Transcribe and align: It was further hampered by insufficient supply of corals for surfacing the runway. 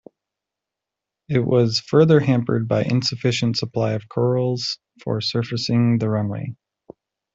It 1.29 1.45
was 1.45 1.79
further 1.79 2.19
hampered 2.19 2.67
by 2.67 2.81
insufficient 2.85 3.57
supply 3.57 3.93
of 3.93 4.09
corals 4.09 4.79
for 5.03 5.21
surfacing 5.21 5.99
the 5.99 6.09
runway. 6.09 6.55